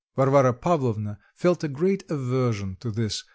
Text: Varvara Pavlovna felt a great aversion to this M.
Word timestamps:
Varvara 0.17 0.51
Pavlovna 0.51 1.19
felt 1.35 1.63
a 1.63 1.67
great 1.67 2.03
aversion 2.09 2.75
to 2.79 2.89
this 2.89 3.23
M. 3.23 3.29